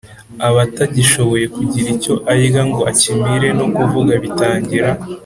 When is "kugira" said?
1.55-1.87